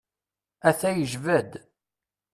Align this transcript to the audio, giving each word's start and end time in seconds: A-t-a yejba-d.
A-t-a 0.69 0.89
yejba-d. 0.91 1.51